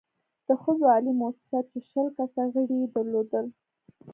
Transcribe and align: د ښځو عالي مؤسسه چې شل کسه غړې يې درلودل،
د 0.47 0.47
ښځو 0.61 0.83
عالي 0.93 1.11
مؤسسه 1.21 1.59
چې 1.69 1.77
شل 1.89 2.07
کسه 2.17 2.41
غړې 2.53 2.75
يې 2.81 2.87
درلودل، 2.95 3.45